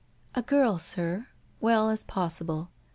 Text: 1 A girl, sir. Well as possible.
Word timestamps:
1 0.33 0.41
A 0.43 0.47
girl, 0.47 0.77
sir. 0.79 1.27
Well 1.59 1.91
as 1.91 2.03
possible. 2.03 2.71